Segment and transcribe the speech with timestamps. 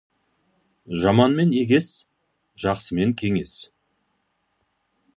[1.03, 1.91] Жаманмен егес,
[2.65, 3.57] жақсымен кеңес.